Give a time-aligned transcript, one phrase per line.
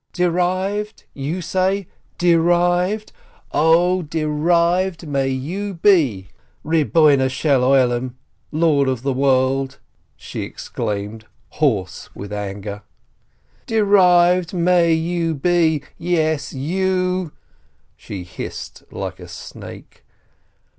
[0.13, 1.85] "Derived, you say,
[2.17, 3.11] derived?
[3.53, 6.29] 0, derived may you be,
[6.63, 7.19] Lord
[8.89, 9.79] of the World,"
[10.15, 12.81] she exclaimed, hoarse with anger,
[13.67, 15.83] "derived may you be!
[15.99, 16.51] Yes!
[16.51, 17.31] You!"
[17.95, 20.03] she hissed like a snake.